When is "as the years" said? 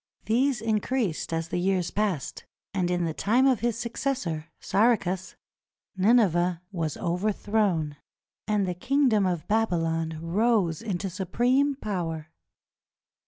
1.31-1.91